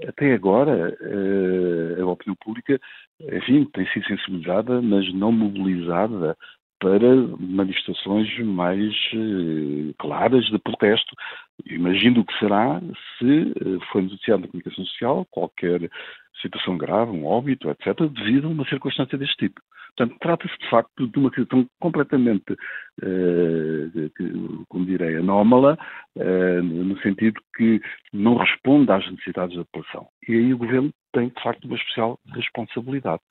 até 0.07 0.35
agora, 0.35 0.97
uh, 1.01 2.03
a 2.03 2.07
opinião 2.07 2.37
pública, 2.45 2.79
enfim, 3.33 3.65
tem 3.73 3.87
sido 3.89 4.07
sensibilizada, 4.07 4.83
mas 4.83 5.13
não 5.15 5.33
mobilizada 5.33 6.37
para 6.79 7.17
manifestações 7.41 8.29
mais 8.41 8.95
claras 9.99 10.45
de 10.45 10.59
protesto. 10.59 11.17
Imagino 11.65 12.21
o 12.21 12.25
que 12.25 12.39
será 12.39 12.83
se 13.19 13.55
for 13.91 14.03
noticiado 14.03 14.43
na 14.43 14.49
comunicação 14.49 14.85
social 14.85 15.27
qualquer 15.31 15.91
situação 16.41 16.77
grave, 16.77 17.11
um 17.11 17.27
óbito, 17.27 17.71
etc., 17.71 18.09
devido 18.11 18.47
a 18.47 18.51
uma 18.51 18.67
circunstância 18.69 19.17
deste 19.17 19.37
tipo. 19.37 19.61
Portanto, 19.97 20.19
trata-se 20.21 20.59
de 20.59 20.69
facto 20.69 21.09
de 21.09 21.19
uma 21.19 21.31
situação 21.31 21.67
completamente, 21.81 22.55
eh, 23.03 24.11
como 24.69 24.85
direi, 24.85 25.17
anómala, 25.17 25.79
eh, 26.17 26.61
no 26.61 26.99
sentido 27.01 27.41
que 27.57 27.81
não 28.13 28.37
responde 28.37 28.93
às 28.93 29.11
necessidades 29.11 29.57
da 29.57 29.65
população. 29.65 30.07
E 30.29 30.35
aí 30.35 30.53
o 30.53 30.59
Governo 30.59 30.93
tem, 31.13 31.29
de 31.29 31.43
facto, 31.43 31.65
uma 31.65 31.77
especial 31.77 32.21
responsabilidade. 32.35 33.23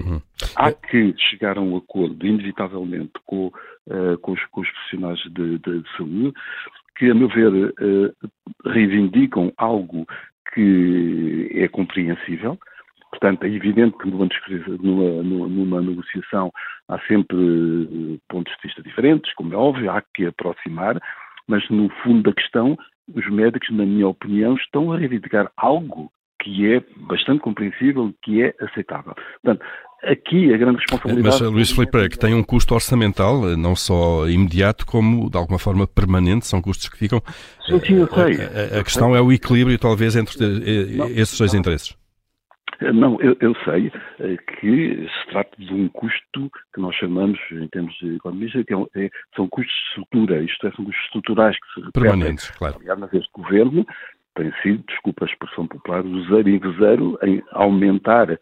Uhum. 0.00 0.20
Há 0.56 0.72
que 0.72 1.14
chegar 1.18 1.56
a 1.56 1.60
um 1.60 1.76
acordo, 1.76 2.26
inevitavelmente, 2.26 3.12
com, 3.24 3.46
uh, 3.46 4.18
com, 4.20 4.32
os, 4.32 4.44
com 4.46 4.62
os, 4.62 4.70
profissionais 4.70 5.20
de, 5.20 5.58
de, 5.58 5.82
de, 5.82 5.96
saúde, 5.96 6.32
que, 6.96 7.10
a 7.10 7.14
meu 7.14 7.28
ver, 7.28 7.52
uh, 7.52 8.30
reivindicam 8.64 9.52
algo 9.56 10.06
que 10.54 11.50
é 11.54 11.68
compreensível. 11.68 12.58
Portanto, 13.10 13.44
é 13.44 13.48
evidente 13.48 13.96
que 13.98 14.08
numa, 14.08 15.22
numa, 15.22 15.48
numa, 15.48 15.82
negociação 15.82 16.52
há 16.88 16.98
sempre 17.06 17.36
eh, 17.36 18.18
pontos 18.28 18.54
de 18.56 18.62
vista 18.62 18.82
diferentes, 18.82 19.34
como 19.34 19.52
é 19.52 19.56
óbvio, 19.56 19.90
há 19.90 20.00
que 20.14 20.26
aproximar, 20.26 20.96
mas 21.48 21.68
no 21.68 21.88
fundo 22.02 22.22
da 22.22 22.32
questão, 22.32 22.78
os 23.12 23.28
médicos, 23.28 23.68
na 23.70 23.84
minha 23.84 24.06
opinião, 24.06 24.54
estão 24.54 24.92
a 24.92 24.96
reivindicar 24.96 25.50
algo 25.56 26.10
que 26.40 26.72
é 26.72 26.82
bastante 26.96 27.40
compreensível, 27.40 28.14
que 28.22 28.42
é 28.42 28.54
aceitável. 28.60 29.14
Portanto, 29.42 29.64
aqui 30.02 30.52
a 30.52 30.56
grande 30.56 30.78
responsabilidade. 30.78 31.42
Mas, 31.42 31.52
Luís 31.52 31.70
Filipe, 31.70 32.08
que 32.08 32.18
tem 32.18 32.34
um 32.34 32.42
custo 32.42 32.74
orçamental, 32.74 33.40
não 33.56 33.74
só 33.76 34.28
imediato, 34.28 34.86
como 34.86 35.30
de 35.30 35.36
alguma 35.36 35.58
forma 35.58 35.86
permanente, 35.86 36.46
são 36.46 36.60
custos 36.60 36.88
que 36.88 36.98
ficam. 36.98 37.22
Sim, 37.66 37.80
sim, 37.80 37.94
eu 37.94 38.08
sei. 38.08 38.40
A, 38.40 38.76
a, 38.76 38.80
a 38.80 38.84
questão 38.84 39.14
é 39.14 39.20
o 39.20 39.32
equilíbrio, 39.32 39.78
talvez, 39.78 40.16
entre 40.16 40.38
não, 40.96 41.06
esses 41.08 41.38
dois 41.38 41.52
não. 41.52 41.60
interesses. 41.60 41.96
Não, 42.80 43.20
eu, 43.20 43.36
eu, 43.40 43.54
sei 43.62 43.92
eh, 44.20 44.38
que 44.58 45.06
se 45.06 45.30
trata 45.30 45.50
de 45.58 45.72
um 45.72 45.86
custo 45.88 46.50
que 46.72 46.80
nós 46.80 46.96
chamamos, 46.96 47.38
em 47.52 47.68
termos 47.68 47.94
de 47.98 48.16
economia, 48.16 48.48
que 48.48 48.72
é, 48.72 49.04
é, 49.04 49.10
são 49.36 49.46
custos 49.48 49.74
de 49.74 49.88
estrutura, 49.88 50.42
isto 50.42 50.66
é, 50.66 50.72
são 50.72 50.86
custos 50.86 51.04
estruturais 51.04 51.56
que 51.60 51.74
se 51.74 51.80
repetem. 51.80 52.02
Permanentes, 52.02 52.50
claro. 52.52 52.76
Aliás, 52.80 53.12
este 53.12 53.30
governo 53.34 53.86
tem 54.34 54.50
sido, 54.62 54.82
desculpa 54.88 55.26
a 55.26 55.28
expressão 55.28 55.66
popular, 55.66 56.06
o 56.06 56.24
zero 56.24 56.48
e 56.48 56.58
zero 56.78 57.18
em 57.22 57.42
aumentar, 57.52 58.30
eh, 58.30 58.38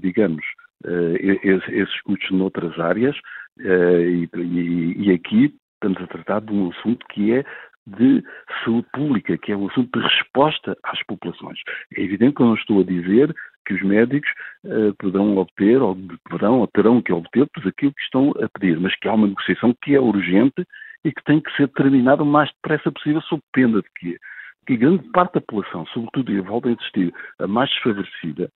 digamos, 0.00 0.44
eh, 0.44 0.59
esses 0.84 2.00
custos 2.02 2.30
noutras 2.30 2.78
áreas 2.78 3.16
eh, 3.60 4.26
e, 4.36 5.12
aqui 5.12 5.54
estamos 5.74 6.00
a 6.02 6.06
tratar 6.06 6.40
de 6.40 6.52
um 6.52 6.70
assunto 6.70 7.04
que 7.08 7.32
é 7.32 7.44
de 7.86 8.22
saúde 8.64 8.86
pública, 8.92 9.36
que 9.38 9.52
é 9.52 9.56
um 9.56 9.68
assunto 9.68 9.98
de 9.98 10.06
resposta 10.06 10.76
às 10.84 11.02
populações. 11.04 11.58
É 11.96 12.02
evidente 12.02 12.36
que 12.36 12.42
eu 12.42 12.46
não 12.46 12.54
estou 12.54 12.80
a 12.80 12.84
dizer 12.84 13.34
que 13.66 13.74
os 13.74 13.82
médicos 13.82 14.30
uh, 14.64 14.94
poderão 14.98 15.36
obter, 15.36 15.80
ou 15.80 15.96
poderão, 16.28 16.60
ou 16.60 16.66
terão 16.68 17.02
que 17.02 17.12
obter 17.12 17.48
tudo 17.54 17.68
aquilo 17.68 17.92
que 17.94 18.02
estão 18.02 18.30
a 18.42 18.48
pedir, 18.58 18.78
mas 18.78 18.94
que 18.96 19.08
há 19.08 19.14
uma 19.14 19.26
negociação 19.26 19.74
que 19.82 19.94
é 19.94 20.00
urgente 20.00 20.66
e 21.04 21.12
que 21.12 21.24
tem 21.24 21.40
que 21.40 21.54
ser 21.56 21.68
terminada 21.68 22.22
o 22.22 22.26
mais 22.26 22.50
depressa 22.52 22.92
possível, 22.92 23.20
sob 23.22 23.42
pena 23.52 23.80
de 23.80 23.88
que, 23.98 24.18
que 24.66 24.76
grande 24.76 25.08
parte 25.10 25.34
da 25.34 25.40
população, 25.40 25.86
sobretudo, 25.86 26.30
e 26.30 26.40
volto 26.40 26.68
a 26.68 26.72
insistir, 26.72 27.12
a 27.38 27.46
mais 27.46 27.70
desfavorecida, 27.70 28.50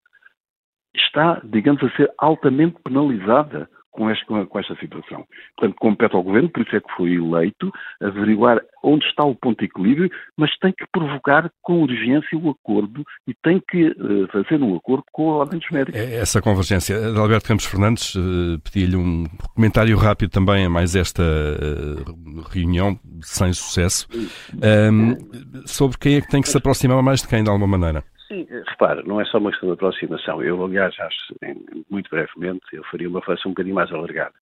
está, 0.94 1.40
digamos, 1.44 1.82
a 1.82 1.90
ser 1.96 2.10
altamente 2.18 2.76
penalizada 2.82 3.68
com 3.94 4.10
esta, 4.10 4.46
com 4.46 4.58
esta 4.58 4.74
situação. 4.76 5.24
Portanto, 5.56 5.76
compete 5.78 6.16
ao 6.16 6.22
Governo, 6.22 6.50
por 6.50 6.62
isso 6.62 6.74
é 6.74 6.80
que 6.80 6.92
foi 6.96 7.12
eleito, 7.12 7.72
averiguar 8.02 8.60
onde 8.82 9.06
está 9.06 9.24
o 9.24 9.36
ponto 9.36 9.60
de 9.60 9.66
equilíbrio, 9.66 10.10
mas 10.36 10.50
tem 10.58 10.72
que 10.72 10.84
provocar 10.92 11.48
com 11.62 11.82
urgência 11.82 12.36
o 12.36 12.50
acordo 12.50 13.04
e 13.26 13.32
tem 13.42 13.62
que 13.70 13.86
uh, 13.86 14.26
fazer 14.32 14.60
um 14.60 14.76
acordo 14.76 15.04
com 15.12 15.30
a 15.30 15.36
Ordem 15.36 15.60
dos 15.60 15.70
Médicos. 15.70 15.98
É 15.98 16.16
essa 16.16 16.42
convergência. 16.42 16.96
Alberto 17.16 17.46
Campos 17.46 17.66
Fernandes, 17.66 18.14
uh, 18.16 18.58
pedi-lhe 18.64 18.96
um 18.96 19.24
comentário 19.54 19.96
rápido 19.96 20.30
também 20.30 20.66
a 20.66 20.68
mais 20.68 20.96
esta 20.96 21.22
uh, 21.22 22.42
reunião, 22.50 22.98
sem 23.22 23.52
sucesso, 23.52 24.08
um, 24.92 25.66
sobre 25.66 25.96
quem 25.98 26.16
é 26.16 26.20
que 26.20 26.28
tem 26.28 26.42
que 26.42 26.48
se 26.48 26.58
aproximar 26.58 27.00
mais 27.00 27.22
de 27.22 27.28
quem, 27.28 27.44
de 27.44 27.48
alguma 27.48 27.78
maneira. 27.78 28.02
Sim, 28.28 28.46
não 29.04 29.20
é 29.20 29.24
só 29.26 29.38
uma 29.38 29.50
questão 29.50 29.68
de 29.68 29.74
aproximação. 29.74 30.42
Eu, 30.42 30.62
aliás, 30.64 30.98
acho, 30.98 31.34
muito 31.90 32.08
brevemente, 32.08 32.64
eu 32.72 32.82
faria 32.84 33.08
uma 33.08 33.20
reflexão 33.20 33.50
um 33.50 33.54
bocadinho 33.54 33.74
mais 33.74 33.92
alargada. 33.92 34.34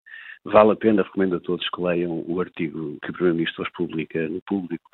Vale 0.44 0.72
a 0.72 0.76
pena, 0.76 1.02
recomendo 1.02 1.36
a 1.36 1.40
todos 1.40 1.68
que 1.68 1.80
leiam 1.80 2.24
o 2.26 2.40
artigo 2.40 2.98
que 3.02 3.10
o 3.10 3.12
Primeiro-Ministro 3.12 3.62
hoje 3.62 3.72
publica 3.72 4.28
no 4.28 4.40
público 4.42 4.84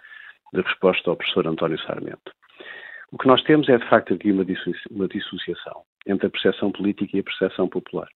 da 0.52 0.62
resposta 0.62 1.08
ao 1.10 1.16
professor 1.16 1.46
António 1.46 1.78
Sarmento. 1.80 2.32
O 3.10 3.18
que 3.18 3.26
nós 3.26 3.42
temos 3.44 3.68
é, 3.68 3.78
de 3.78 3.88
facto, 3.88 4.12
aqui 4.12 4.30
uma, 4.30 4.44
uma 4.90 5.08
dissociação 5.08 5.82
entre 6.06 6.26
a 6.26 6.30
percepção 6.30 6.70
política 6.70 7.16
e 7.16 7.20
a 7.20 7.24
percepção 7.24 7.68
popular. 7.68 8.08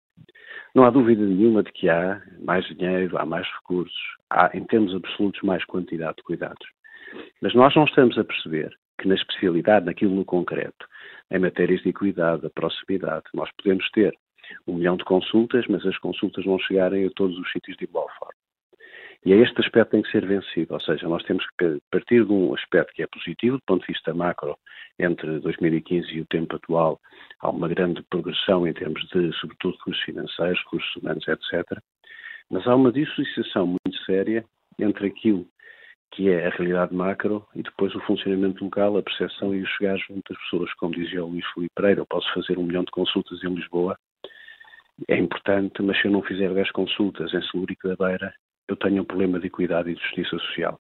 Não 0.75 0.85
há 0.85 0.91
dúvida 0.91 1.23
nenhuma 1.23 1.63
de 1.63 1.73
que 1.73 1.89
há 1.89 2.21
mais 2.41 2.65
dinheiro, 2.67 3.17
há 3.19 3.25
mais 3.25 3.47
recursos, 3.61 4.17
há, 4.31 4.51
em 4.55 4.65
termos 4.65 4.95
absolutos, 4.95 5.41
mais 5.43 5.65
quantidade 5.65 6.17
de 6.17 6.23
cuidados. 6.23 6.67
Mas 7.41 7.55
nós 7.55 7.75
não 7.75 7.85
estamos 7.85 8.19
a 8.19 8.25
perceber 8.25 8.75
que 9.03 9.09
na 9.09 9.17
especialidade, 9.17 9.87
naquilo 9.87 10.15
no 10.15 10.25
concreto, 10.25 10.87
em 11.31 11.39
matérias 11.39 11.83
de 11.83 11.89
equidade, 11.89 12.43
da 12.43 12.51
proximidade, 12.51 13.25
nós 13.35 13.51
podemos 13.57 13.91
ter 13.91 14.17
um 14.67 14.75
milhão 14.75 14.97
de 14.97 15.05
consultas, 15.05 15.67
mas 15.69 15.85
as 15.85 15.99
consultas 15.99 16.47
não 16.47 16.59
chegarem 16.59 17.07
a 17.07 17.11
todos 17.11 17.37
os 17.37 17.51
sítios 17.51 17.77
de 17.77 17.85
igual 17.85 18.09
forma. 18.19 18.35
E 19.25 19.33
é 19.33 19.37
este 19.37 19.61
aspecto 19.61 19.91
que 19.91 19.91
tem 19.93 20.03
que 20.03 20.11
ser 20.11 20.27
vencido, 20.27 20.75
ou 20.75 20.81
seja, 20.81 21.09
nós 21.09 21.23
temos 21.25 21.45
que 21.59 21.79
partir 21.91 22.25
de 22.25 22.33
um 22.33 22.55
aspecto 22.55 22.93
que 22.93 23.03
é 23.03 23.07
positivo, 23.07 23.57
do 23.57 23.63
ponto 23.67 23.87
de 23.87 23.93
vista 23.93 24.13
macro, 24.13 24.57
entre 24.99 25.39
2015 25.41 26.13
e 26.13 26.21
o 26.21 26.27
tempo 26.27 26.57
atual, 26.57 27.01
há 27.41 27.51
uma 27.51 27.69
grande 27.69 28.03
progressão 28.11 28.67
em 28.67 28.73
termos 28.73 29.01
de, 29.09 29.33
sobretudo, 29.35 29.77
recursos 29.79 30.03
financeiros, 30.03 30.59
recursos 30.65 30.97
humanos, 30.97 31.27
etc. 31.29 31.79
Mas 32.51 32.67
há 32.67 32.75
uma 32.75 32.93
dissociação 32.93 33.67
muito 33.67 34.05
séria 34.05 34.45
entre 34.79 35.07
aquilo 35.07 35.47
que 36.13 36.31
é 36.31 36.47
a 36.47 36.51
realidade 36.51 36.95
macro, 36.95 37.47
e 37.55 37.63
depois 37.63 37.95
o 37.95 38.01
funcionamento 38.01 38.63
local, 38.65 38.97
a 38.97 39.03
percepção 39.03 39.55
e 39.55 39.63
o 39.63 39.67
chegar 39.67 39.97
junto 39.99 40.33
às 40.33 40.39
pessoas. 40.43 40.73
Como 40.75 40.95
dizia 40.95 41.25
o 41.25 41.29
Luís 41.29 41.45
Filipe 41.53 41.75
Pereira, 41.75 42.01
eu 42.01 42.07
posso 42.07 42.33
fazer 42.35 42.59
um 42.59 42.65
milhão 42.65 42.85
de 42.85 42.91
consultas 42.91 43.43
em 43.43 43.55
Lisboa, 43.55 43.97
é 45.09 45.17
importante, 45.17 45.83
mas 45.83 46.01
se 46.01 46.07
eu 46.07 46.13
não 46.13 46.23
fizer 46.23 46.53
10 46.53 46.71
consultas 46.73 47.33
em 47.33 47.43
Seguro 47.43 47.75
da 47.85 47.97
Beira, 47.97 48.35
eu 48.69 48.77
tenho 48.77 49.03
um 49.03 49.05
problema 49.05 49.41
de 49.41 49.47
equidade 49.47 49.91
e 49.91 49.95
de 49.95 50.01
justiça 50.01 50.39
social. 50.39 50.79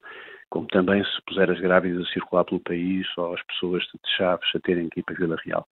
Como 0.50 0.66
também 0.66 1.02
se 1.02 1.22
puser 1.26 1.50
as 1.50 1.58
grávidas 1.60 2.06
a 2.06 2.12
circular 2.12 2.44
pelo 2.44 2.60
país 2.60 3.06
ou 3.16 3.34
as 3.34 3.42
pessoas 3.46 3.82
de 3.82 4.16
Chaves 4.16 4.48
a 4.54 4.60
terem 4.60 4.88
que 4.88 5.00
ir 5.00 5.02
para 5.02 5.14
Vila 5.14 5.36
Real. 5.44 5.66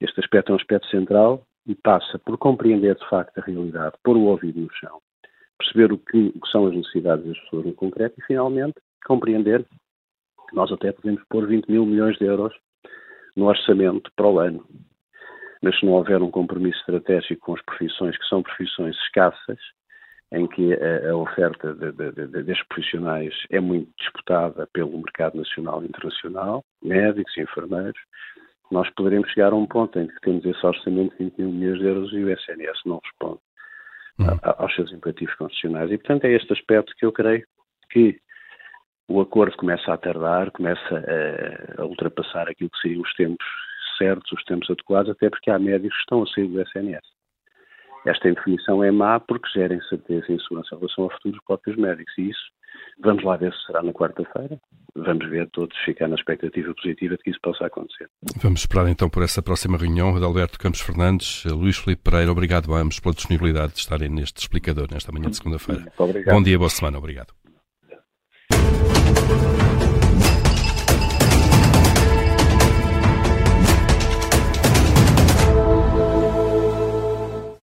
Este 0.00 0.20
aspecto 0.20 0.50
é 0.50 0.52
um 0.52 0.58
aspecto 0.58 0.86
central 0.88 1.46
e 1.66 1.74
passa 1.74 2.18
por 2.18 2.36
compreender 2.36 2.94
de 2.94 3.08
facto 3.08 3.38
a 3.38 3.42
realidade, 3.42 3.96
pôr 4.04 4.16
o 4.16 4.24
ouvido 4.24 4.60
no 4.60 4.72
chão, 4.74 5.00
perceber 5.62 5.92
o 5.92 5.98
que, 5.98 6.32
o 6.34 6.40
que 6.40 6.50
são 6.50 6.66
as 6.66 6.74
necessidades 6.74 7.24
das 7.24 7.38
pessoas 7.40 7.66
no 7.66 7.74
concreto 7.74 8.14
e, 8.18 8.24
finalmente, 8.24 8.74
compreender 9.06 9.64
que 10.48 10.56
nós 10.56 10.70
até 10.72 10.92
podemos 10.92 11.22
pôr 11.30 11.46
20 11.46 11.70
mil 11.70 11.86
milhões 11.86 12.16
de 12.18 12.24
euros 12.24 12.54
no 13.36 13.46
orçamento 13.46 14.10
para 14.16 14.26
o 14.26 14.38
ano. 14.38 14.66
Mas 15.62 15.78
se 15.78 15.86
não 15.86 15.92
houver 15.92 16.20
um 16.20 16.30
compromisso 16.30 16.78
estratégico 16.80 17.46
com 17.46 17.54
as 17.54 17.62
profissões, 17.62 18.18
que 18.18 18.26
são 18.26 18.42
profissões 18.42 18.96
escassas, 18.96 19.58
em 20.32 20.46
que 20.48 20.72
a, 20.74 21.10
a 21.10 21.16
oferta 21.16 21.74
de, 21.74 21.92
de, 21.92 22.10
de, 22.12 22.42
destes 22.42 22.66
profissionais 22.66 23.34
é 23.50 23.60
muito 23.60 23.90
disputada 23.98 24.66
pelo 24.72 24.98
mercado 24.98 25.36
nacional 25.36 25.82
e 25.82 25.86
internacional, 25.86 26.64
médicos 26.82 27.36
e 27.36 27.42
enfermeiros, 27.42 28.00
nós 28.70 28.88
poderemos 28.94 29.30
chegar 29.30 29.52
a 29.52 29.56
um 29.56 29.66
ponto 29.66 29.98
em 29.98 30.06
que 30.06 30.20
temos 30.22 30.44
esse 30.44 30.66
orçamento 30.66 31.12
de 31.18 31.24
20 31.24 31.38
mil 31.38 31.50
milhões 31.50 31.78
de 31.78 31.86
euros 31.86 32.12
e 32.12 32.24
o 32.24 32.30
SNS 32.30 32.80
não 32.86 33.00
responde 33.04 33.40
uhum. 34.18 34.38
aos 34.42 34.74
seus 34.74 34.92
imperativos 34.92 35.34
constitucionais. 35.34 35.90
E, 35.90 35.98
portanto, 35.98 36.24
é 36.24 36.32
este 36.32 36.52
aspecto 36.52 36.94
que 36.96 37.04
eu 37.04 37.12
creio 37.12 37.44
que 37.90 38.18
o 39.08 39.20
acordo 39.20 39.56
começa 39.56 39.92
a 39.92 39.98
tardar, 39.98 40.50
começa 40.52 41.04
a, 41.78 41.82
a 41.82 41.84
ultrapassar 41.84 42.48
aquilo 42.48 42.70
que 42.70 42.80
seriam 42.80 43.02
os 43.02 43.12
tempos 43.14 43.46
certos, 43.98 44.32
os 44.32 44.44
tempos 44.44 44.70
adequados, 44.70 45.10
até 45.10 45.28
porque 45.28 45.50
há 45.50 45.58
médicos 45.58 45.96
que 45.96 46.02
estão 46.02 46.22
a 46.22 46.26
sair 46.26 46.48
do 46.48 46.60
SNS. 46.60 47.02
Esta 48.06 48.28
indefinição 48.28 48.82
é 48.82 48.90
má 48.90 49.20
porque 49.20 49.48
gera 49.50 49.74
incerteza 49.74 50.26
e 50.28 50.34
insegurança 50.34 50.74
em 50.74 50.78
relação 50.78 51.04
ao 51.04 51.10
futuro 51.10 51.34
dos 51.34 51.44
próprios 51.44 51.76
médicos. 51.76 52.12
E 52.18 52.30
isso, 52.30 52.42
vamos 53.00 53.24
lá 53.24 53.36
ver 53.36 53.52
se 53.52 53.66
será 53.66 53.82
na 53.82 53.92
quarta-feira. 53.92 54.58
Vamos 54.94 55.28
ver 55.30 55.48
todos 55.50 55.76
ficar 55.84 56.08
na 56.08 56.16
expectativa 56.16 56.74
positiva 56.74 57.16
de 57.16 57.22
que 57.22 57.30
isso 57.30 57.40
possa 57.42 57.66
acontecer. 57.66 58.08
Vamos 58.42 58.60
esperar 58.60 58.88
então 58.88 59.08
por 59.08 59.22
essa 59.22 59.42
próxima 59.42 59.78
reunião. 59.78 60.14
Adalberto 60.14 60.58
Campos 60.58 60.80
Fernandes, 60.80 61.44
Luís 61.46 61.78
Felipe 61.78 62.02
Pereira, 62.02 62.30
obrigado 62.30 62.74
a 62.74 62.78
ambos 62.78 63.00
pela 63.00 63.14
disponibilidade 63.14 63.72
de 63.72 63.78
estarem 63.78 64.08
neste 64.08 64.38
explicador 64.38 64.88
nesta 64.92 65.10
manhã 65.10 65.30
de 65.30 65.36
segunda-feira. 65.36 65.90
Bom 65.96 66.42
dia, 66.42 66.58
boa 66.58 66.70
semana. 66.70 66.98
Obrigado. 66.98 67.32